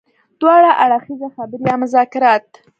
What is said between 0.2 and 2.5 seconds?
دوه اړخیزه خبرې يا مذاکرات.